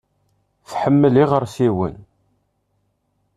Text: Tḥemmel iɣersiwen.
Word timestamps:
Tḥemmel 0.69 1.15
iɣersiwen. 1.23 1.95